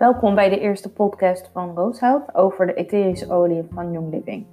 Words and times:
Welkom 0.00 0.34
bij 0.34 0.48
de 0.48 0.58
eerste 0.58 0.92
podcast 0.92 1.50
van 1.52 1.74
Rooshout 1.74 2.34
over 2.34 2.66
de 2.66 2.74
etherische 2.74 3.30
olie 3.32 3.64
van 3.72 3.92
Young 3.92 4.12
Living. 4.12 4.46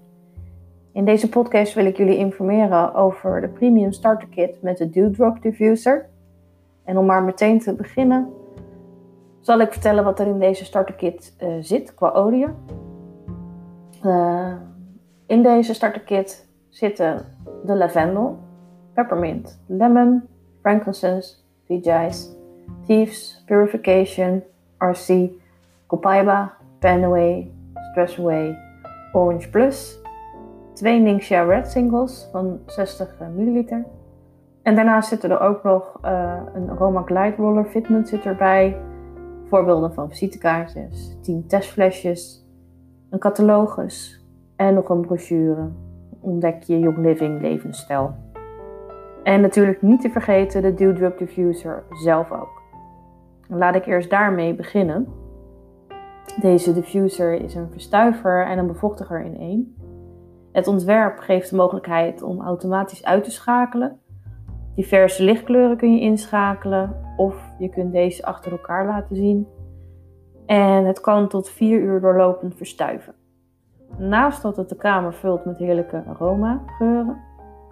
In 0.92 1.06
deze 1.06 1.30
podcast 1.30 1.74
wil 1.74 1.86
ik 1.86 1.98
jullie 1.98 2.18
informeren 2.18 2.94
over 2.94 3.42
de 3.42 3.48
Premium 3.48 3.92
Starter 3.92 4.28
Kit 4.28 4.62
met 4.62 4.78
de 4.78 4.90
Dewdrop 4.90 5.42
Diffuser. 5.42 6.10
En 6.84 6.98
om 6.98 7.06
maar 7.06 7.24
meteen 7.24 7.60
te 7.60 7.74
beginnen, 7.74 8.30
zal 9.42 9.60
ik 9.60 9.72
vertellen 9.72 10.04
wat 10.04 10.20
er 10.20 10.28
in 10.28 10.40
deze 10.40 10.66
starter 10.66 10.96
kit 10.96 11.36
uh, 11.40 11.50
zit 11.60 11.94
qua 11.94 12.12
olie. 12.12 12.48
Uh, 14.04 14.54
in 15.28 15.44
deze 15.44 15.74
starter 15.74 16.02
kit 16.02 16.48
zitten 16.70 17.26
de 17.66 17.76
lavendel, 17.76 18.40
peppermint, 18.94 19.64
lemon, 19.68 20.24
frankincense, 20.62 21.36
DJs, 21.68 22.30
thieves, 22.86 23.44
purification, 23.46 24.44
RC, 24.78 25.32
Copaiba, 25.88 26.54
Panaway, 26.80 27.52
Stressaway, 27.92 28.58
Orange 29.14 29.50
Plus, 29.50 30.00
twee 30.74 31.00
Ningxia 31.00 31.44
Red 31.44 31.72
singles 31.72 32.30
van 32.32 32.60
60 32.66 33.16
ml. 33.36 33.66
En 34.64 34.76
daarnaast 34.76 35.10
zitten 35.10 35.32
er 35.32 35.40
ook 35.40 35.64
nog 35.64 36.00
uh, 36.06 36.36
een 36.54 36.70
Aroma 36.70 37.02
Glide 37.02 37.36
Roller 37.36 37.66
Fitment 37.66 38.08
zit 38.08 38.26
erbij, 38.26 38.78
voorbeelden 39.46 39.94
van 39.94 40.10
visitekaartjes, 40.10 41.18
10 41.22 41.48
testflesjes, 41.48 42.46
een 43.10 43.20
catalogus 43.20 44.26
en 44.56 44.74
nog 44.74 44.90
een 44.90 45.02
brochure. 45.02 45.70
Ontdek 46.20 46.64
je 46.64 46.80
Young 46.80 46.98
Living 46.98 47.42
levensstijl. 47.42 48.16
En 49.24 49.42
natuurlijk 49.42 49.82
niet 49.82 50.02
te 50.02 50.10
vergeten 50.10 50.62
de 50.62 50.74
Dewdrop 50.74 51.18
Diffuser 51.18 51.84
zelf 51.90 52.32
ook. 52.32 52.62
Laat 53.48 53.76
ik 53.76 53.86
eerst 53.86 54.10
daarmee 54.10 54.56
beginnen. 54.56 55.08
Deze 56.36 56.74
diffuser 56.74 57.34
is 57.34 57.56
een 57.56 57.72
verstuiver 57.72 58.46
en 58.46 58.58
een 58.58 58.68
bevochtiger 58.68 59.26
in 59.26 59.38
één. 59.38 59.76
Het 60.52 60.68
ontwerp 60.68 61.20
geeft 61.20 61.50
de 61.50 61.56
mogelijkheid 61.56 62.22
om 62.22 62.42
automatisch 62.42 63.06
uit 63.06 63.24
te 63.24 63.32
schakelen. 63.32 64.00
Diverse 64.76 65.24
lichtkleuren 65.24 65.78
kun 65.78 65.94
je 65.94 66.02
inschakelen 66.02 66.96
of 67.18 67.36
je 67.60 67.70
kunt 67.70 67.92
deze 67.92 68.26
achter 68.26 68.52
elkaar 68.52 68.86
laten 68.86 69.16
zien. 69.16 69.48
En 70.46 70.86
het 70.86 71.02
kan 71.02 71.28
tot 71.28 71.50
4 71.50 71.80
uur 71.80 72.02
doorlopend 72.02 72.56
verstuiven. 72.56 73.14
Naast 73.98 74.42
dat 74.42 74.58
het 74.58 74.70
de 74.70 74.76
kamer 74.76 75.14
vult 75.14 75.46
met 75.46 75.58
heerlijke 75.58 76.04
aromageuren, 76.08 77.18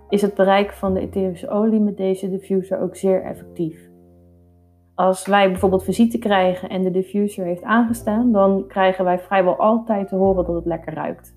is 0.09 0.21
het 0.21 0.33
bereik 0.33 0.71
van 0.71 0.93
de 0.93 0.99
etherische 0.99 1.49
olie 1.49 1.79
met 1.79 1.97
deze 1.97 2.29
diffuser 2.29 2.79
ook 2.79 2.95
zeer 2.95 3.23
effectief. 3.23 3.84
Als 4.95 5.25
wij 5.25 5.49
bijvoorbeeld 5.49 5.83
visite 5.83 6.17
krijgen 6.17 6.69
en 6.69 6.83
de 6.83 6.91
diffuser 6.91 7.45
heeft 7.45 7.63
aangestaan, 7.63 8.31
dan 8.31 8.63
krijgen 8.67 9.05
wij 9.05 9.19
vrijwel 9.19 9.55
altijd 9.55 10.07
te 10.07 10.15
horen 10.15 10.45
dat 10.45 10.55
het 10.55 10.65
lekker 10.65 10.93
ruikt. 10.93 11.35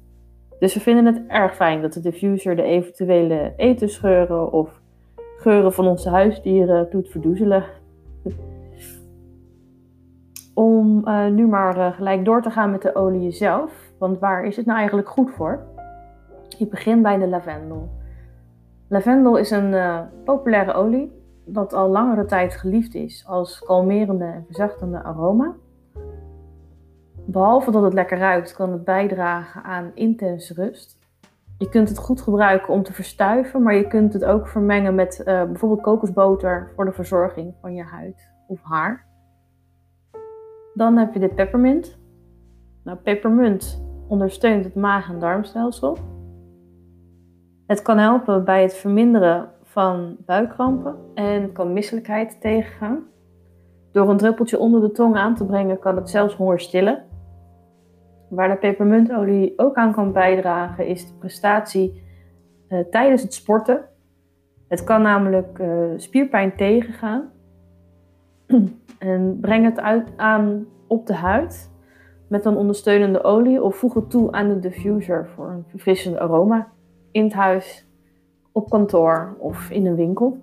Dus 0.58 0.74
we 0.74 0.80
vinden 0.80 1.06
het 1.06 1.22
erg 1.28 1.54
fijn 1.54 1.82
dat 1.82 1.92
de 1.92 2.00
diffuser 2.00 2.56
de 2.56 2.62
eventuele 2.62 3.52
etensgeuren 3.56 4.52
of 4.52 4.80
geuren 5.36 5.72
van 5.72 5.86
onze 5.86 6.08
huisdieren 6.08 6.90
doet 6.90 7.08
verdoezelen. 7.08 7.64
Om 10.54 11.08
uh, 11.08 11.26
nu 11.26 11.46
maar 11.46 11.76
uh, 11.76 11.92
gelijk 11.92 12.24
door 12.24 12.42
te 12.42 12.50
gaan 12.50 12.70
met 12.70 12.82
de 12.82 12.94
olie 12.94 13.30
zelf, 13.30 13.72
want 13.98 14.18
waar 14.18 14.44
is 14.44 14.56
het 14.56 14.66
nou 14.66 14.78
eigenlijk 14.78 15.08
goed 15.08 15.30
voor? 15.30 15.60
Ik 16.58 16.70
begin 16.70 17.02
bij 17.02 17.18
de 17.18 17.28
lavendel. 17.28 17.88
Lavendel 18.88 19.36
is 19.36 19.50
een 19.50 19.72
uh, 19.72 20.00
populaire 20.24 20.72
olie 20.72 21.17
dat 21.48 21.72
al 21.72 21.88
langere 21.88 22.24
tijd 22.24 22.56
geliefd 22.56 22.94
is 22.94 23.24
als 23.26 23.58
kalmerende 23.58 24.24
en 24.24 24.44
verzachtende 24.46 25.02
aroma. 25.02 25.54
Behalve 27.26 27.70
dat 27.70 27.82
het 27.82 27.92
lekker 27.92 28.18
ruikt, 28.18 28.52
kan 28.52 28.72
het 28.72 28.84
bijdragen 28.84 29.62
aan 29.62 29.90
intense 29.94 30.54
rust. 30.54 30.98
Je 31.58 31.68
kunt 31.68 31.88
het 31.88 31.98
goed 31.98 32.20
gebruiken 32.20 32.72
om 32.72 32.82
te 32.82 32.92
verstuiven, 32.92 33.62
maar 33.62 33.74
je 33.74 33.86
kunt 33.86 34.12
het 34.12 34.24
ook 34.24 34.48
vermengen 34.48 34.94
met 34.94 35.18
uh, 35.20 35.24
bijvoorbeeld 35.24 35.80
kokosboter 35.80 36.72
voor 36.74 36.84
de 36.84 36.92
verzorging 36.92 37.54
van 37.60 37.74
je 37.74 37.82
huid 37.82 38.30
of 38.46 38.60
haar. 38.62 39.06
Dan 40.74 40.96
heb 40.96 41.14
je 41.14 41.20
de 41.20 41.28
peppermint. 41.28 41.98
Nou, 42.84 42.98
peppermint 42.98 43.82
ondersteunt 44.08 44.64
het 44.64 44.74
maag- 44.74 45.10
en 45.10 45.18
darmstelsel. 45.18 45.98
Het 47.66 47.82
kan 47.82 47.98
helpen 47.98 48.44
bij 48.44 48.62
het 48.62 48.74
verminderen 48.74 49.50
van 49.68 50.16
buikkrampen 50.18 50.96
en 51.14 51.52
kan 51.52 51.72
misselijkheid 51.72 52.40
tegengaan. 52.40 53.06
Door 53.92 54.10
een 54.10 54.16
druppeltje 54.16 54.58
onder 54.58 54.80
de 54.80 54.92
tong 54.92 55.16
aan 55.16 55.34
te 55.34 55.46
brengen 55.46 55.78
kan 55.78 55.96
het 55.96 56.10
zelfs 56.10 56.34
honger 56.34 56.60
stillen. 56.60 57.04
Waar 58.28 58.48
de 58.48 58.56
pepermuntolie 58.56 59.52
ook 59.56 59.76
aan 59.76 59.92
kan 59.92 60.12
bijdragen 60.12 60.86
is 60.86 61.06
de 61.06 61.14
prestatie 61.18 62.02
uh, 62.68 62.78
tijdens 62.90 63.22
het 63.22 63.34
sporten. 63.34 63.84
Het 64.68 64.84
kan 64.84 65.02
namelijk 65.02 65.58
uh, 65.58 65.84
spierpijn 65.96 66.56
tegengaan 66.56 67.30
en 68.98 69.38
breng 69.40 69.64
het 69.64 69.80
uit 69.80 70.12
aan 70.16 70.66
op 70.86 71.06
de 71.06 71.14
huid 71.14 71.70
met 72.28 72.44
een 72.44 72.56
ondersteunende 72.56 73.22
olie 73.22 73.62
of 73.62 73.76
voeg 73.76 73.94
het 73.94 74.10
toe 74.10 74.32
aan 74.32 74.48
de 74.48 74.58
diffuser 74.58 75.28
voor 75.34 75.50
een 75.50 75.64
verfrissend 75.68 76.18
aroma 76.18 76.68
in 77.10 77.24
het 77.24 77.32
huis 77.32 77.87
op 78.58 78.70
kantoor 78.70 79.36
of 79.38 79.70
in 79.70 79.86
een 79.86 79.96
winkel. 79.96 80.38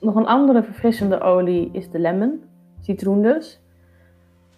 Nog 0.00 0.14
een 0.14 0.26
andere 0.26 0.62
verfrissende 0.62 1.20
olie 1.20 1.68
is 1.72 1.90
de 1.90 1.98
lemon, 1.98 2.42
citroen 2.80 3.22
dus. 3.22 3.60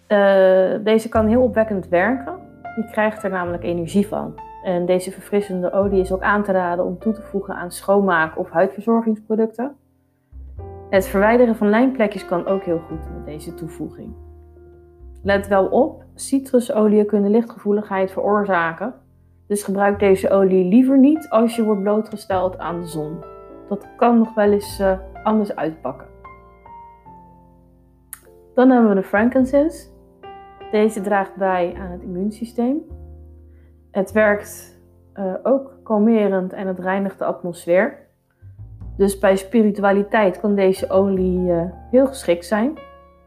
Uh, 0.07 0.83
deze 0.83 1.09
kan 1.09 1.27
heel 1.27 1.41
opwekkend 1.41 1.87
werken. 1.87 2.33
Je 2.75 2.87
krijgt 2.91 3.23
er 3.23 3.29
namelijk 3.29 3.63
energie 3.63 4.07
van. 4.07 4.33
En 4.63 4.85
deze 4.85 5.11
verfrissende 5.11 5.71
olie 5.71 5.99
is 5.99 6.11
ook 6.11 6.21
aan 6.21 6.43
te 6.43 6.51
raden 6.51 6.85
om 6.85 6.99
toe 6.99 7.13
te 7.13 7.21
voegen 7.21 7.55
aan 7.55 7.71
schoonmaak- 7.71 8.37
of 8.37 8.49
huidverzorgingsproducten. 8.49 9.75
Het 10.89 11.07
verwijderen 11.07 11.55
van 11.55 11.69
lijnplekjes 11.69 12.25
kan 12.25 12.45
ook 12.45 12.63
heel 12.63 12.79
goed 12.79 12.99
met 13.13 13.25
deze 13.25 13.53
toevoeging. 13.53 14.13
Let 15.23 15.47
wel 15.47 15.65
op, 15.65 16.03
citrusolieën 16.15 17.05
kunnen 17.05 17.31
lichtgevoeligheid 17.31 18.11
veroorzaken. 18.11 18.93
Dus 19.51 19.63
gebruik 19.63 19.99
deze 19.99 20.29
olie 20.29 20.65
liever 20.65 20.99
niet 20.99 21.29
als 21.29 21.55
je 21.55 21.63
wordt 21.63 21.81
blootgesteld 21.81 22.57
aan 22.57 22.79
de 22.79 22.87
zon. 22.87 23.23
Dat 23.67 23.87
kan 23.97 24.17
nog 24.17 24.33
wel 24.33 24.51
eens 24.51 24.79
uh, 24.79 24.97
anders 25.23 25.55
uitpakken. 25.55 26.07
Dan 28.53 28.69
hebben 28.69 28.89
we 28.89 28.95
de 28.95 29.03
frankincense. 29.03 29.87
Deze 30.71 31.01
draagt 31.01 31.35
bij 31.35 31.75
aan 31.79 31.91
het 31.91 32.01
immuunsysteem. 32.01 32.77
Het 33.91 34.11
werkt 34.11 34.81
uh, 35.15 35.33
ook 35.43 35.79
kalmerend 35.83 36.53
en 36.53 36.67
het 36.67 36.79
reinigt 36.79 37.19
de 37.19 37.25
atmosfeer. 37.25 37.97
Dus 38.97 39.19
bij 39.19 39.35
spiritualiteit 39.35 40.39
kan 40.39 40.55
deze 40.55 40.89
olie 40.89 41.39
uh, 41.39 41.61
heel 41.89 42.07
geschikt 42.07 42.45
zijn. 42.45 42.77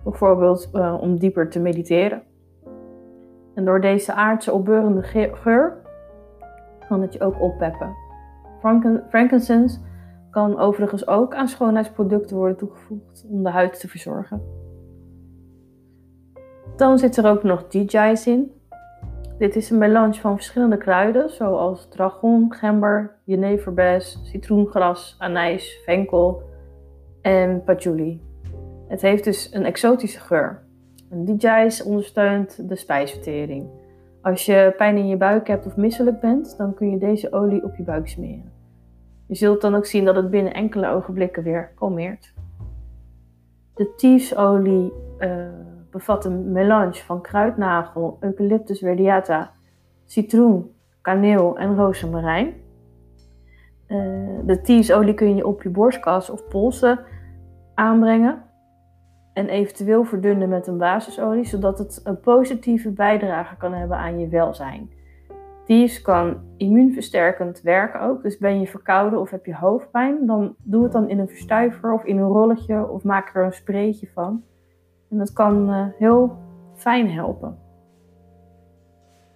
Bijvoorbeeld 0.04 0.70
om 1.00 1.18
dieper 1.18 1.50
te 1.50 1.60
mediteren. 1.60 2.22
En 3.54 3.64
door 3.64 3.80
deze 3.80 4.12
aardse 4.12 4.52
opbeurende 4.52 5.02
geur 5.32 5.82
kan 6.88 7.02
het 7.02 7.12
je 7.12 7.20
ook 7.20 7.40
oppeppen. 7.40 7.94
frankincense 9.08 9.78
kan 10.30 10.58
overigens 10.58 11.06
ook 11.06 11.34
aan 11.34 11.48
schoonheidsproducten 11.48 12.36
worden 12.36 12.56
toegevoegd 12.56 13.26
om 13.28 13.42
de 13.42 13.50
huid 13.50 13.80
te 13.80 13.88
verzorgen. 13.88 14.42
Dan 16.76 16.98
zit 16.98 17.16
er 17.16 17.26
ook 17.26 17.42
nog 17.42 17.68
DJ's 17.68 18.26
in. 18.26 18.52
Dit 19.38 19.56
is 19.56 19.70
een 19.70 19.78
melange 19.78 20.14
van 20.14 20.34
verschillende 20.34 20.76
kruiden, 20.76 21.30
zoals 21.30 21.88
dragon, 21.88 22.54
gember, 22.54 23.16
jeneverbes, 23.24 24.20
citroengras, 24.22 25.16
anijs, 25.18 25.80
venkel 25.84 26.42
en 27.22 27.62
patchouli. 27.64 28.22
Het 28.88 29.02
heeft 29.02 29.24
dus 29.24 29.54
een 29.54 29.64
exotische 29.64 30.20
geur. 30.20 30.62
DJ's 31.10 31.82
ondersteunt 31.82 32.68
de 32.68 32.76
spijsvertering. 32.76 33.68
Als 34.24 34.46
je 34.46 34.74
pijn 34.76 34.96
in 34.96 35.06
je 35.06 35.16
buik 35.16 35.46
hebt 35.46 35.66
of 35.66 35.76
misselijk 35.76 36.20
bent, 36.20 36.56
dan 36.56 36.74
kun 36.74 36.90
je 36.90 36.98
deze 36.98 37.32
olie 37.32 37.64
op 37.64 37.76
je 37.76 37.82
buik 37.82 38.08
smeren. 38.08 38.52
Je 39.26 39.34
zult 39.34 39.60
dan 39.60 39.74
ook 39.74 39.86
zien 39.86 40.04
dat 40.04 40.16
het 40.16 40.30
binnen 40.30 40.54
enkele 40.54 40.88
ogenblikken 40.88 41.42
weer 41.42 41.72
kalmeert. 41.74 42.34
De 43.74 43.94
Thievesolie 43.96 44.92
uh, 45.18 45.46
bevat 45.90 46.24
een 46.24 46.52
melange 46.52 46.94
van 46.94 47.20
kruidnagel, 47.20 48.16
Eucalyptus 48.20 48.82
radiata, 48.82 49.52
citroen, 50.04 50.70
kaneel 51.00 51.58
en 51.58 51.76
rozemarijn. 51.76 52.54
Uh, 53.88 53.98
de 54.44 54.60
Thievesolie 54.62 55.14
kun 55.14 55.36
je 55.36 55.46
op 55.46 55.62
je 55.62 55.68
borstkas 55.68 56.30
of 56.30 56.48
polsen 56.48 56.98
aanbrengen 57.74 58.42
en 59.34 59.48
eventueel 59.48 60.04
verdunnen 60.04 60.48
met 60.48 60.66
een 60.66 60.78
basisolie, 60.78 61.44
zodat 61.44 61.78
het 61.78 62.00
een 62.04 62.20
positieve 62.20 62.90
bijdrage 62.90 63.56
kan 63.56 63.72
hebben 63.72 63.96
aan 63.96 64.18
je 64.18 64.28
welzijn. 64.28 64.90
Thieves 65.64 66.02
kan 66.02 66.36
immuunversterkend 66.56 67.60
werken 67.60 68.00
ook, 68.00 68.22
dus 68.22 68.38
ben 68.38 68.60
je 68.60 68.66
verkouden 68.66 69.20
of 69.20 69.30
heb 69.30 69.46
je 69.46 69.54
hoofdpijn, 69.54 70.26
dan 70.26 70.54
doe 70.62 70.82
het 70.82 70.92
dan 70.92 71.08
in 71.08 71.18
een 71.18 71.28
verstuiver 71.28 71.92
of 71.92 72.04
in 72.04 72.18
een 72.18 72.28
rolletje 72.28 72.88
of 72.88 73.02
maak 73.02 73.34
er 73.34 73.44
een 73.44 73.52
spreetje 73.52 74.08
van. 74.14 74.42
En 75.10 75.18
dat 75.18 75.32
kan 75.32 75.70
uh, 75.70 75.86
heel 75.98 76.36
fijn 76.74 77.10
helpen. 77.10 77.58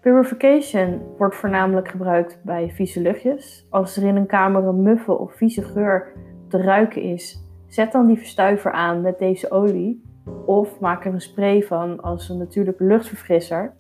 Purification 0.01 1.01
wordt 1.17 1.37
voornamelijk 1.37 1.89
gebruikt 1.89 2.41
bij 2.43 2.71
vieze 2.71 3.01
luchtjes. 3.01 3.67
Als 3.71 3.97
er 3.97 4.03
in 4.03 4.17
een 4.17 4.27
kamer 4.27 4.65
een 4.65 4.83
muffe 4.83 5.19
of 5.19 5.35
vieze 5.35 5.63
geur 5.63 6.13
te 6.49 6.63
ruiken 6.63 7.03
is, 7.03 7.48
zet 7.69 7.93
dan 7.93 8.07
die 8.07 8.19
verstuiver 8.19 8.73
aan 8.73 9.01
met 9.01 9.19
deze 9.19 9.51
olie. 9.51 10.03
Of 10.47 10.81
maak 10.81 11.05
er 11.05 11.13
een 11.13 11.21
spray 11.21 11.63
van 11.63 12.01
als 12.01 12.29
een 12.29 12.39
natuurlijke 12.39 12.85
luchtverfrisser. 12.85 13.73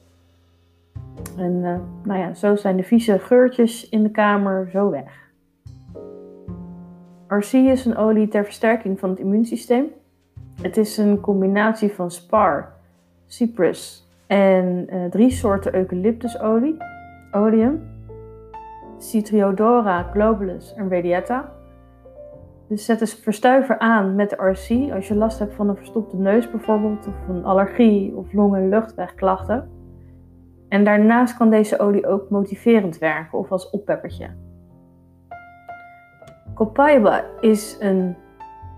En 1.36 1.52
uh, 1.52 1.78
nou 2.02 2.18
ja, 2.18 2.34
zo 2.34 2.56
zijn 2.56 2.76
de 2.76 2.82
vieze 2.82 3.18
geurtjes 3.18 3.88
in 3.88 4.02
de 4.02 4.10
kamer 4.10 4.68
zo 4.70 4.90
weg. 4.90 5.26
RC 7.28 7.52
is 7.52 7.84
een 7.84 7.96
olie 7.96 8.28
ter 8.28 8.44
versterking 8.44 8.98
van 8.98 9.10
het 9.10 9.18
immuunsysteem. 9.18 9.86
Het 10.62 10.76
is 10.76 10.96
een 10.96 11.20
combinatie 11.20 11.92
van 11.92 12.10
spar, 12.10 12.72
cyprus 13.26 14.08
en 14.26 14.86
uh, 14.92 15.04
drie 15.04 15.30
soorten 15.30 15.74
eucalyptusolie, 15.74 16.76
oleum, 17.32 17.96
Citriodora 18.98 20.02
globalus 20.02 20.74
en 20.74 20.90
radiata. 20.90 21.57
Dus 22.68 22.84
zet 22.84 22.98
de 22.98 23.06
verstuiver 23.06 23.78
aan 23.78 24.14
met 24.14 24.30
de 24.30 24.36
RC 24.36 24.92
als 24.92 25.08
je 25.08 25.14
last 25.14 25.38
hebt 25.38 25.54
van 25.54 25.68
een 25.68 25.76
verstopte 25.76 26.16
neus 26.16 26.50
bijvoorbeeld, 26.50 27.06
of 27.06 27.28
een 27.28 27.44
allergie 27.44 28.16
of 28.16 28.32
long- 28.32 28.56
en 28.56 28.68
luchtwegklachten. 28.68 29.70
En 30.68 30.84
daarnaast 30.84 31.36
kan 31.36 31.50
deze 31.50 31.78
olie 31.78 32.06
ook 32.06 32.30
motiverend 32.30 32.98
werken 32.98 33.38
of 33.38 33.52
als 33.52 33.70
oppeppertje. 33.70 34.28
Copaiba 36.54 37.24
is 37.40 37.76
een 37.80 38.16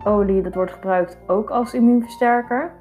olie 0.04 0.42
dat 0.42 0.54
wordt 0.54 0.72
gebruikt 0.72 1.18
ook 1.26 1.50
als 1.50 1.74
immuunversterker. 1.74 2.72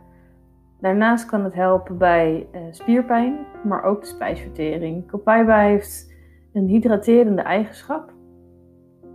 Daarnaast 0.79 1.25
kan 1.25 1.43
het 1.43 1.53
helpen 1.53 1.97
bij 1.97 2.47
uh, 2.51 2.61
spierpijn, 2.69 3.37
maar 3.63 3.83
ook 3.83 4.01
de 4.01 4.07
spijsvertering. 4.07 5.07
Copaiba 5.07 5.59
heeft 5.59 6.13
een 6.53 6.67
hydraterende 6.67 7.41
eigenschap. 7.41 8.11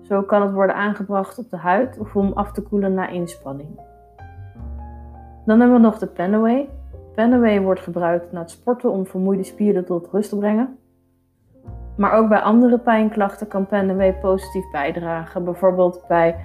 Zo 0.04 0.22
kan 0.22 0.42
het 0.42 0.52
worden 0.52 0.76
aangebracht 0.76 1.38
op 1.38 1.50
de 1.50 1.56
huid 1.56 1.98
of 1.98 2.16
om 2.16 2.32
af 2.32 2.52
te 2.52 2.62
koelen 2.62 2.94
na 2.94 3.08
inspanning. 3.08 3.68
Dan 5.44 5.60
hebben 5.60 5.76
we 5.76 5.82
nog 5.82 5.98
de 5.98 6.06
Penaway. 6.06 6.68
Penaway 7.14 7.60
wordt 7.60 7.80
gebruikt 7.80 8.32
na 8.32 8.40
het 8.40 8.50
sporten 8.50 8.90
om 8.90 9.06
vermoeide 9.06 9.42
spieren 9.42 9.84
tot 9.84 10.08
rust 10.12 10.28
te 10.28 10.38
brengen. 10.38 10.78
Maar 11.96 12.12
ook 12.12 12.28
bij 12.28 12.40
andere 12.40 12.78
pijnklachten 12.78 13.48
kan 13.48 13.66
Penaway 13.66 14.14
positief 14.14 14.70
bijdragen. 14.70 15.44
Bijvoorbeeld 15.44 16.04
bij 16.08 16.36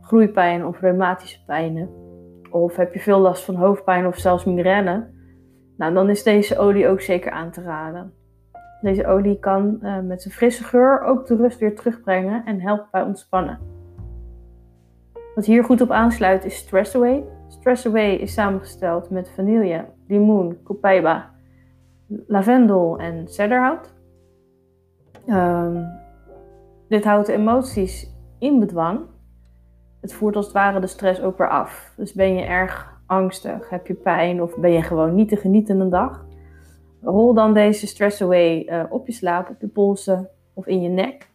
groeipijn 0.00 0.66
of 0.66 0.80
reumatische 0.80 1.44
pijnen. 1.44 1.90
Of 2.50 2.76
heb 2.76 2.92
je 2.92 3.00
veel 3.00 3.18
last 3.18 3.44
van 3.44 3.54
hoofdpijn 3.54 4.06
of 4.06 4.16
zelfs 4.16 4.44
migraine. 4.44 5.06
Nou, 5.76 5.94
dan 5.94 6.10
is 6.10 6.22
deze 6.22 6.58
olie 6.58 6.88
ook 6.88 7.00
zeker 7.00 7.30
aan 7.30 7.50
te 7.50 7.62
raden. 7.62 8.12
Deze 8.80 9.06
olie 9.06 9.38
kan 9.38 9.78
uh, 9.82 10.00
met 10.00 10.22
zijn 10.22 10.34
frisse 10.34 10.64
geur 10.64 11.02
ook 11.02 11.26
de 11.26 11.36
rust 11.36 11.58
weer 11.58 11.74
terugbrengen 11.74 12.44
en 12.44 12.60
helpt 12.60 12.90
bij 12.90 13.02
ontspannen. 13.02 13.58
Wat 15.34 15.44
hier 15.44 15.64
goed 15.64 15.80
op 15.80 15.90
aansluit 15.90 16.44
is 16.44 16.56
Stress 16.56 16.96
Away. 16.96 17.24
Stress 17.48 17.86
Away 17.86 18.14
is 18.14 18.32
samengesteld 18.32 19.10
met 19.10 19.30
vanille, 19.30 19.84
limoen, 20.06 20.62
copaiba, 20.64 21.30
lavendel 22.26 22.98
en 22.98 23.28
cedarhout. 23.28 23.94
Um, 25.26 25.86
dit 26.88 27.04
houdt 27.04 27.26
de 27.26 27.32
emoties 27.32 28.14
in 28.38 28.58
bedwang. 28.58 29.00
Het 30.00 30.12
voert 30.12 30.36
als 30.36 30.44
het 30.44 30.54
ware 30.54 30.80
de 30.80 30.86
stress 30.86 31.20
ook 31.20 31.38
weer 31.38 31.48
af. 31.48 31.92
Dus 31.96 32.12
ben 32.12 32.34
je 32.34 32.42
erg 32.42 33.00
angstig, 33.06 33.70
heb 33.70 33.86
je 33.86 33.94
pijn 33.94 34.42
of 34.42 34.56
ben 34.56 34.72
je 34.72 34.82
gewoon 34.82 35.14
niet 35.14 35.28
te 35.28 35.36
genieten 35.36 35.80
een 35.80 35.90
dag, 35.90 36.26
rol 37.02 37.34
dan 37.34 37.54
deze 37.54 37.86
stress 37.86 38.22
away 38.22 38.66
uh, 38.66 38.84
op 38.88 39.06
je 39.06 39.12
slaap, 39.12 39.48
op 39.48 39.60
je 39.60 39.68
polsen 39.68 40.28
of 40.54 40.66
in 40.66 40.82
je 40.82 40.88
nek. 40.88 41.30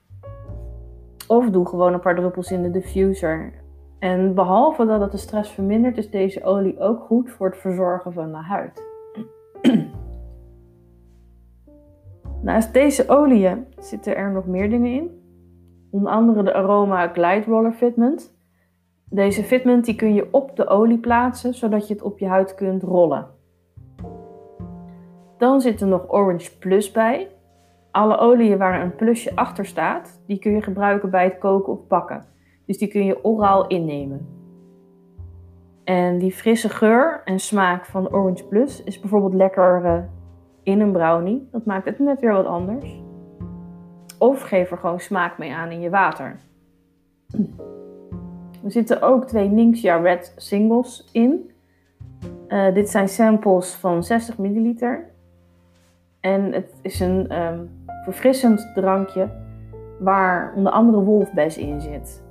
Of 1.28 1.50
doe 1.50 1.68
gewoon 1.68 1.94
een 1.94 2.00
paar 2.00 2.16
druppels 2.16 2.52
in 2.52 2.62
de 2.62 2.72
diffuser. 2.72 3.54
En 4.00 4.34
behalve 4.34 4.86
dat 4.86 5.02
het 5.02 5.12
de 5.12 5.18
stress 5.18 5.52
vermindert, 5.52 5.98
is 5.98 6.10
deze 6.10 6.44
olie 6.44 6.80
ook 6.80 7.00
goed 7.00 7.30
voor 7.30 7.48
het 7.48 7.58
verzorgen 7.58 8.14
van 8.14 8.32
de 8.32 8.38
huid. 8.38 8.84
Naast 12.42 12.74
deze 12.74 13.10
oliën 13.10 13.66
zitten 13.78 14.16
er 14.16 14.32
nog 14.32 14.46
meer 14.46 14.70
dingen 14.70 14.92
in. 14.92 15.22
Onder 15.92 16.12
andere 16.12 16.44
de 16.44 16.54
Aroma 16.54 17.08
Glide 17.08 17.46
Roller 17.46 17.74
Fitment. 17.74 18.36
Deze 19.10 19.44
fitment 19.44 19.86
die 19.86 19.96
kun 19.96 20.14
je 20.14 20.28
op 20.32 20.56
de 20.56 20.68
olie 20.68 21.00
plaatsen, 21.00 21.54
zodat 21.54 21.88
je 21.88 21.94
het 21.94 22.04
op 22.04 22.20
je 22.20 22.28
huid 22.28 22.56
kunt 22.56 22.84
rollen. 22.84 23.28
Dan 25.44 25.62
zit 25.62 25.82
er 25.82 25.88
nog 25.88 26.12
Orange 26.12 26.58
Plus 26.58 26.92
bij. 26.92 27.28
Alle 27.92 28.18
oliën 28.18 28.58
waar 28.58 28.82
een 28.82 28.96
plusje 28.96 29.36
achter 29.36 29.66
staat, 29.66 30.22
die 30.28 30.40
kun 30.40 30.52
je 30.52 30.62
gebruiken 30.62 31.10
bij 31.10 31.24
het 31.24 31.38
koken 31.38 31.74
of 31.74 31.88
bakken. 31.88 32.26
Dus 32.66 32.78
die 32.78 32.88
kun 32.88 33.06
je 33.06 33.24
oraal 33.24 33.68
innemen. 33.68 34.28
En 35.84 36.18
die 36.18 36.32
frisse 36.32 36.70
geur 36.70 37.22
en 37.26 37.40
smaak 37.40 37.86
van 37.86 38.14
Orange 38.14 38.44
Plus 38.48 38.84
is 38.84 39.00
bijvoorbeeld 39.00 39.34
lekker 39.34 39.82
uh, 39.86 39.98
in 40.64 40.80
een 40.80 40.92
brownie. 40.92 41.48
Dat 41.52 41.66
maakt 41.66 41.86
het 41.86 42.00
net 42.00 42.20
weer 42.20 42.34
wat 42.34 42.46
anders. 42.46 43.02
Of 44.20 44.42
geef 44.42 44.72
er 44.72 44.78
gewoon 44.78 45.00
smaak 45.00 45.38
mee 45.38 45.54
aan 45.54 45.72
in 45.72 45.82
je 45.82 45.90
water. 45.90 46.40
Er 48.64 48.72
zitten 48.72 49.02
ook 49.02 49.26
twee 49.26 49.50
Ningxia 49.50 49.96
Red 49.96 50.34
singles 50.38 51.10
in. 51.12 51.52
Uh, 52.48 52.74
dit 52.74 52.90
zijn 52.90 53.10
samples 53.10 53.74
van 53.74 54.04
60 54.04 54.38
milliliter. 54.38 55.12
En 56.24 56.52
het 56.54 56.80
is 56.82 57.00
een 57.00 57.42
um, 57.42 57.70
verfrissend 58.04 58.72
drankje 58.74 59.30
waar 60.00 60.54
onder 60.56 60.72
andere 60.72 61.04
wolfbes 61.04 61.58
in 61.58 61.82
zit. 61.82 62.24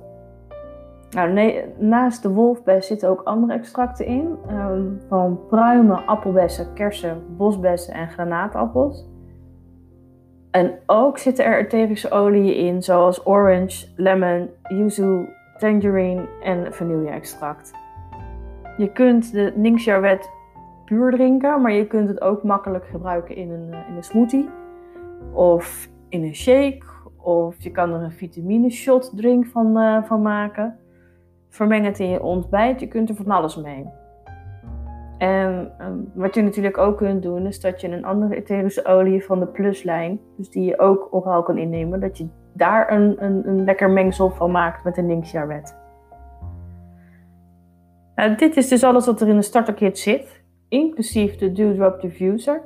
Nou, 1.09 1.31
nee, 1.31 1.63
naast 1.77 2.21
de 2.21 2.29
wolfbes 2.29 2.87
zitten 2.87 3.09
ook 3.09 3.21
andere 3.21 3.53
extracten 3.53 4.05
in. 4.05 4.37
Um, 4.51 5.01
van 5.07 5.39
pruimen, 5.49 6.05
appelbessen, 6.05 6.73
kersen, 6.73 7.23
bosbessen 7.37 7.93
en 7.93 8.09
granaatappels. 8.09 9.05
En 10.51 10.71
ook 10.85 11.17
zitten 11.17 11.45
er 11.45 11.59
etherische 11.59 12.11
oliën 12.11 12.55
in, 12.55 12.83
zoals 12.83 13.25
orange, 13.25 13.87
lemon, 13.95 14.49
yuzu, 14.67 15.25
tangerine 15.57 16.27
en 16.43 16.73
vanille-extract. 16.73 17.71
Je 18.77 18.91
kunt 18.91 19.31
de 19.31 19.53
Ningxia 19.55 19.97
Red 19.97 20.29
puur 20.85 21.11
drinken, 21.11 21.61
maar 21.61 21.71
je 21.71 21.87
kunt 21.87 22.07
het 22.07 22.21
ook 22.21 22.43
makkelijk 22.43 22.85
gebruiken 22.85 23.35
in 23.35 23.51
een, 23.51 23.73
in 23.89 23.95
een 23.95 24.03
smoothie 24.03 24.49
of 25.33 25.89
in 26.09 26.23
een 26.23 26.35
shake. 26.35 26.81
Of 27.17 27.55
je 27.63 27.71
kan 27.71 27.93
er 27.93 28.01
een 28.01 28.11
vitamine 28.11 28.69
shot 28.69 29.11
drink 29.15 29.45
van, 29.45 29.77
uh, 29.77 30.03
van 30.03 30.21
maken. 30.21 30.77
Vermeng 31.49 31.85
het 31.85 31.99
in 31.99 32.09
je 32.09 32.23
ontbijt. 32.23 32.79
Je 32.79 32.87
kunt 32.87 33.09
er 33.09 33.15
van 33.15 33.31
alles 33.31 33.55
mee. 33.55 33.89
En 35.17 35.71
um, 35.81 36.11
wat 36.13 36.35
je 36.35 36.41
natuurlijk 36.41 36.77
ook 36.77 36.97
kunt 36.97 37.23
doen, 37.23 37.45
is 37.45 37.59
dat 37.59 37.81
je 37.81 37.87
een 37.87 38.05
andere 38.05 38.35
etherische 38.35 38.85
olie 38.85 39.25
van 39.25 39.39
de 39.39 39.47
pluslijn, 39.47 40.19
dus 40.37 40.49
die 40.49 40.65
je 40.65 40.79
ook 40.79 41.07
oraal 41.11 41.43
kan 41.43 41.57
innemen, 41.57 41.99
dat 41.99 42.17
je 42.17 42.27
daar 42.53 42.91
een, 42.91 43.23
een, 43.23 43.47
een 43.47 43.63
lekker 43.63 43.89
mengsel 43.89 44.29
van 44.29 44.51
maakt 44.51 44.83
met 44.83 44.97
een 44.97 45.23
Red. 45.31 45.77
Nou, 48.15 48.35
dit 48.35 48.57
is 48.57 48.67
dus 48.67 48.83
alles 48.83 49.05
wat 49.05 49.21
er 49.21 49.27
in 49.27 49.35
de 49.35 49.41
starterkit 49.41 49.97
zit, 49.97 50.42
inclusief 50.73 51.35
de 51.35 51.51
Dewdrop 51.51 52.01
Diffuser. 52.01 52.61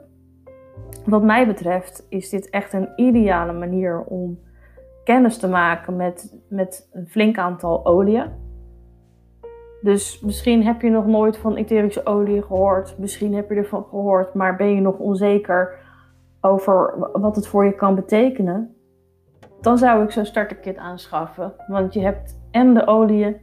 Wat 1.05 1.23
mij 1.23 1.47
betreft 1.47 2.05
is 2.09 2.29
dit 2.29 2.49
echt 2.49 2.73
een 2.73 2.89
ideale 2.95 3.53
manier 3.53 4.03
om 4.03 4.39
kennis 5.03 5.37
te 5.37 5.47
maken 5.47 5.95
met, 5.95 6.37
met 6.49 6.89
een 6.91 7.07
flink 7.07 7.37
aantal 7.37 7.85
oliën. 7.85 8.25
Dus 9.81 10.21
misschien 10.21 10.63
heb 10.63 10.81
je 10.81 10.89
nog 10.89 11.05
nooit 11.05 11.37
van 11.37 11.55
etherische 11.55 12.05
olie 12.05 12.41
gehoord. 12.41 12.97
Misschien 12.97 13.33
heb 13.33 13.49
je 13.49 13.55
ervan 13.55 13.83
gehoord, 13.83 14.33
maar 14.33 14.55
ben 14.55 14.75
je 14.75 14.81
nog 14.81 14.97
onzeker 14.97 15.79
over 16.41 17.09
wat 17.13 17.35
het 17.35 17.47
voor 17.47 17.65
je 17.65 17.75
kan 17.75 17.95
betekenen. 17.95 18.75
Dan 19.61 19.77
zou 19.77 20.03
ik 20.03 20.11
zo'n 20.11 20.25
starterkit 20.25 20.77
aanschaffen. 20.77 21.53
Want 21.67 21.93
je 21.93 22.01
hebt 22.01 22.39
en 22.51 22.73
de 22.73 22.87
oliën 22.87 23.37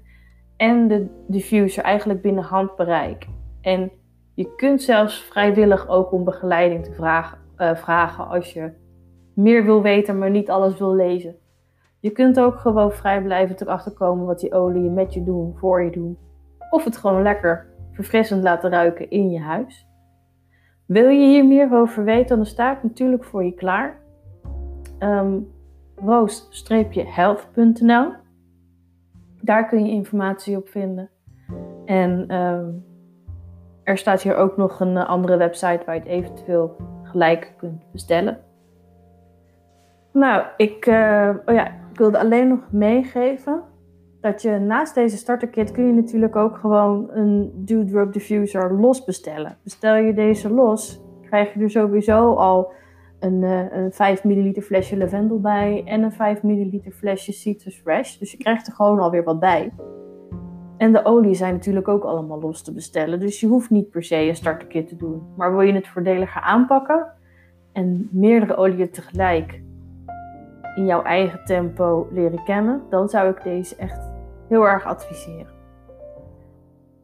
en 0.56 0.88
de 0.88 1.25
diffuser 1.28 1.83
eigenlijk 1.83 2.23
binnen 2.23 2.44
handbereik. 2.44 3.26
En 3.61 3.92
je 4.35 4.55
kunt 4.55 4.83
zelfs 4.83 5.23
vrijwillig 5.23 5.88
ook 5.88 6.12
om 6.12 6.25
begeleiding 6.25 6.85
te 6.85 6.93
vragen, 6.93 7.38
uh, 7.59 7.75
vragen 7.75 8.29
als 8.29 8.53
je 8.53 8.73
meer 9.35 9.64
wil 9.64 9.83
weten, 9.83 10.19
maar 10.19 10.31
niet 10.31 10.50
alles 10.50 10.79
wil 10.79 10.95
lezen. 10.95 11.37
Je 12.00 12.11
kunt 12.11 12.41
ook 12.41 12.55
gewoon 12.55 12.93
vrij 12.93 13.23
blijven 13.23 13.57
erachter 13.59 13.93
komen 13.93 14.26
wat 14.26 14.41
die 14.41 14.53
oliën 14.53 14.95
met 14.95 15.14
je 15.14 15.25
doen, 15.25 15.57
voor 15.57 15.83
je 15.83 15.91
doen. 15.91 16.19
Of 16.71 16.85
het 16.85 16.97
gewoon 16.97 17.23
lekker 17.23 17.67
verfrissend 17.93 18.43
laten 18.43 18.71
ruiken 18.71 19.11
in 19.11 19.31
je 19.31 19.41
huis. 19.41 19.87
Wil 20.87 21.09
je 21.09 21.26
hier 21.26 21.47
meer 21.47 21.73
over 21.73 22.05
weten, 22.05 22.37
dan 22.37 22.47
sta 22.47 22.76
ik 22.76 22.83
natuurlijk 22.83 23.25
voor 23.25 23.45
je 23.45 23.55
klaar. 23.55 24.03
Um, 24.99 25.53
roos-health.nl 25.97 28.12
Daar 29.41 29.69
kun 29.69 29.87
je 29.87 29.93
informatie 29.93 30.57
op 30.57 30.69
vinden. 30.69 31.11
En 31.85 32.35
um, 32.35 32.85
er 33.85 33.99
staat 33.99 34.23
hier 34.23 34.37
ook 34.37 34.57
nog 34.57 34.81
een 34.81 34.97
eh, 34.97 35.09
andere 35.09 35.37
website 35.37 35.83
waar 35.87 35.95
je 35.95 36.00
het 36.00 36.11
eventueel 36.11 36.76
gelijk 37.03 37.53
kunt 37.57 37.83
bestellen. 37.93 38.38
Nou, 40.12 40.45
ik, 40.57 40.87
uh, 40.87 41.31
oh 41.47 41.55
ja, 41.55 41.67
ik 41.67 41.99
wilde 41.99 42.19
alleen 42.19 42.49
nog 42.49 42.61
meegeven 42.71 43.62
dat 44.21 44.43
je 44.43 44.59
naast 44.59 44.95
deze 44.95 45.17
starterkit 45.17 45.73
kun 45.73 45.87
je 45.87 45.93
natuurlijk 45.93 46.37
ook 46.37 46.57
gewoon 46.57 47.11
een 47.11 47.53
Dewdrop 47.55 48.12
diffuser 48.12 48.75
los 48.81 49.05
bestellen. 49.05 49.57
Bestel 49.62 49.95
je 49.95 50.14
deze 50.14 50.50
los, 50.50 51.00
krijg 51.23 51.55
je 51.55 51.61
er 51.61 51.71
sowieso 51.71 52.35
al 52.35 52.73
een, 53.21 53.43
uh, 53.43 53.73
een 53.73 53.93
5 53.93 54.25
ml 54.25 54.61
flesje 54.61 54.97
lavendel 54.97 55.41
bij 55.41 55.83
en 55.87 56.03
een 56.03 56.12
5 56.12 56.43
ml 56.43 56.81
flesje 56.93 57.33
citrus 57.33 57.76
fresh. 57.76 58.17
Dus 58.17 58.31
je 58.31 58.38
krijgt 58.38 58.67
er 58.67 58.73
gewoon 58.73 59.00
alweer 59.00 59.25
wat 59.25 59.41
bij. 59.41 59.73
En 60.76 60.93
de 60.93 61.04
olie 61.04 61.35
zijn 61.35 61.54
natuurlijk 61.54 61.88
ook 61.88 62.04
allemaal 62.04 62.40
los 62.40 62.62
te 62.62 62.73
bestellen. 62.73 63.21
Dus 63.21 63.40
je 63.40 63.47
hoeft 63.47 63.71
niet 63.71 63.90
per 63.90 64.04
se 64.04 64.16
een 64.16 64.37
starterkit 64.37 64.88
te 64.88 64.97
doen. 64.97 65.23
Maar 65.37 65.52
wil 65.52 65.61
je 65.61 65.73
het 65.73 65.88
voordeliger 65.88 66.40
aanpakken 66.40 67.07
en 67.73 68.09
meerdere 68.11 68.57
oliën 68.57 68.90
tegelijk 68.90 69.62
in 70.75 70.87
jouw 70.87 71.02
eigen 71.02 71.45
tempo 71.45 72.09
leren 72.12 72.45
kennen, 72.45 72.83
dan 72.90 73.09
zou 73.09 73.31
ik 73.31 73.43
deze 73.43 73.76
echt 73.76 74.11
heel 74.49 74.69
erg 74.69 74.85
adviseren. 74.85 75.52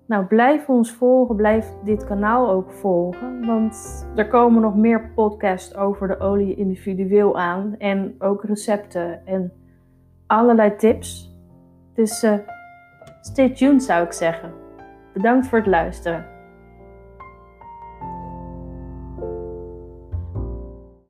Nou, 0.07 0.25
blijf 0.25 0.69
ons 0.69 0.93
volgen, 0.93 1.37
blijf 1.37 1.73
dit 1.85 2.05
kanaal 2.05 2.51
ook 2.51 2.73
volgen, 2.73 3.47
want 3.47 4.07
er 4.17 4.29
komen 4.29 4.63
nog 4.63 4.77
meer 4.77 5.13
podcasts 5.15 5.77
over 5.77 6.09
de 6.09 6.19
olie 6.19 6.55
individueel 6.55 7.39
aan 7.39 7.75
en 7.79 8.15
ook 8.19 8.45
recepten 8.45 9.27
en 9.27 9.53
allerlei 10.27 10.77
tips. 10.77 11.39
Dus 11.95 12.25
uh, 12.25 12.35
stay 13.21 13.51
tuned 13.51 13.83
zou 13.83 14.05
ik 14.05 14.13
zeggen. 14.13 14.53
Bedankt 15.13 15.47
voor 15.47 15.59
het 15.59 15.67
luisteren. 15.67 16.40